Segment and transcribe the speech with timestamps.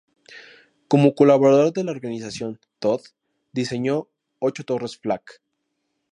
[0.87, 3.03] Como colaborador de la Organización Todt
[3.53, 4.07] diseñó
[4.39, 5.43] ocho Torres Flak.